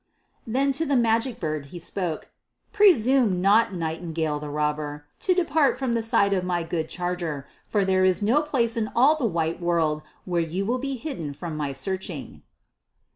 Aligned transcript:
Then 0.47 0.73
to 0.81 0.85
the 0.87 0.95
Magic 0.95 1.39
Bird 1.39 1.67
he 1.67 1.77
spoke, 1.77 2.31
"Presume 2.73 3.39
not, 3.39 3.71
Nightingale 3.75 4.39
the 4.39 4.49
Robber, 4.49 5.05
to 5.19 5.35
depart 5.35 5.77
from 5.77 5.93
the 5.93 6.01
side 6.01 6.33
of 6.33 6.43
my 6.43 6.63
good 6.63 6.89
charger, 6.89 7.45
for 7.67 7.85
there 7.85 8.03
is 8.03 8.19
no 8.19 8.41
place 8.41 8.75
in 8.75 8.89
all 8.95 9.15
the 9.15 9.25
white 9.29 9.61
world 9.61 10.01
where 10.25 10.41
you 10.41 10.65
will 10.65 10.79
be 10.79 10.95
hidden 10.97 11.35
from 11.35 11.55
my 11.55 11.71
searching." 11.71 12.41